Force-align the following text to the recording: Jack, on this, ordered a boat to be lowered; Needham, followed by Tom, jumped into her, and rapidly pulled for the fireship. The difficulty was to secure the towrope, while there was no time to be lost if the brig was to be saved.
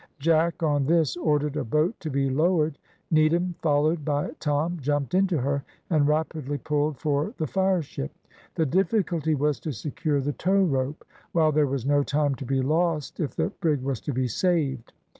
Jack, 0.17 0.63
on 0.63 0.87
this, 0.87 1.15
ordered 1.15 1.55
a 1.55 1.63
boat 1.63 1.93
to 1.99 2.09
be 2.09 2.27
lowered; 2.27 2.79
Needham, 3.11 3.53
followed 3.61 4.03
by 4.03 4.31
Tom, 4.39 4.79
jumped 4.81 5.13
into 5.13 5.37
her, 5.37 5.63
and 5.91 6.07
rapidly 6.07 6.57
pulled 6.57 6.97
for 6.97 7.35
the 7.37 7.45
fireship. 7.45 8.09
The 8.55 8.65
difficulty 8.65 9.35
was 9.35 9.59
to 9.59 9.71
secure 9.71 10.19
the 10.19 10.33
towrope, 10.33 11.05
while 11.33 11.51
there 11.51 11.67
was 11.67 11.85
no 11.85 12.01
time 12.01 12.33
to 12.33 12.45
be 12.47 12.63
lost 12.63 13.19
if 13.19 13.35
the 13.35 13.49
brig 13.61 13.83
was 13.83 14.01
to 14.01 14.11
be 14.11 14.27
saved. 14.27 14.91